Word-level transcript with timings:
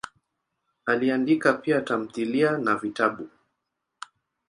Aliandika 0.85 1.53
pia 1.53 1.81
tamthilia 1.81 2.57
na 2.57 2.75
vitabu. 2.75 3.29